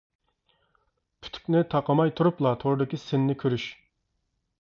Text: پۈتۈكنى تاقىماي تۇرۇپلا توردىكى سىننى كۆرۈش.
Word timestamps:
پۈتۈكنى 1.25 1.61
تاقىماي 1.75 2.13
تۇرۇپلا 2.19 2.53
توردىكى 2.65 3.01
سىننى 3.05 3.39
كۆرۈش. 3.45 3.67